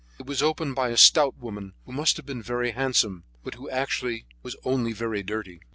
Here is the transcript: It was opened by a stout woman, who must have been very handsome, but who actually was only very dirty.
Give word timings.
It 0.19 0.25
was 0.25 0.41
opened 0.41 0.73
by 0.73 0.89
a 0.89 0.97
stout 0.97 1.37
woman, 1.37 1.73
who 1.85 1.91
must 1.91 2.17
have 2.17 2.25
been 2.25 2.41
very 2.41 2.71
handsome, 2.71 3.23
but 3.43 3.53
who 3.53 3.69
actually 3.69 4.25
was 4.41 4.55
only 4.65 4.93
very 4.93 5.21
dirty. 5.21 5.61